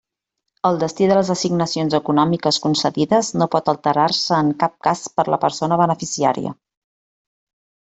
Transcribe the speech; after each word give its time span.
El 0.69 0.77
destí 0.83 1.09
de 1.11 1.17
les 1.17 1.29
assignacions 1.33 1.97
econòmiques 1.99 2.59
concedides 2.65 3.31
no 3.43 3.49
pot 3.57 3.71
alterar-se 3.77 4.41
en 4.47 4.53
cap 4.67 4.77
cas 4.91 5.07
per 5.21 5.31
la 5.35 5.43
persona 5.49 5.83
beneficiària. 5.87 6.61